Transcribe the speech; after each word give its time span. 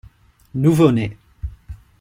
Nouveau-né. 0.55 1.15